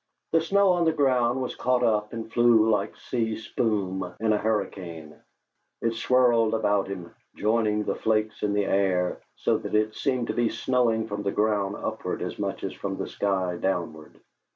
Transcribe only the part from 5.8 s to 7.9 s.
swirled about him, joining